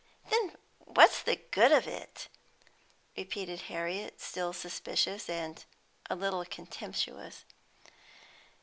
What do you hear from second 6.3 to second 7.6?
contemptuous.